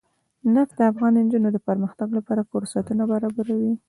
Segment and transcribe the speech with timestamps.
[0.53, 3.73] نفت د افغان نجونو د پرمختګ لپاره فرصتونه برابروي.